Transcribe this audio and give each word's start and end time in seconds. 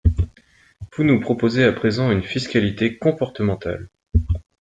Vous 0.97 1.03
nous 1.03 1.19
proposez 1.19 1.63
à 1.63 1.71
présent 1.73 2.09
une 2.11 2.23
fiscalité 2.23 2.97
comportementale. 2.97 3.87